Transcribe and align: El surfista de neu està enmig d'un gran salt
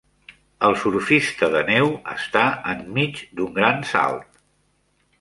El 0.69 0.77
surfista 0.83 1.51
de 1.57 1.61
neu 1.69 1.93
està 2.15 2.49
enmig 2.75 3.23
d'un 3.41 3.57
gran 3.63 3.89
salt 3.95 4.45